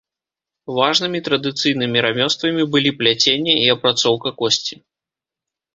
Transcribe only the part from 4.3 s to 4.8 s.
косці.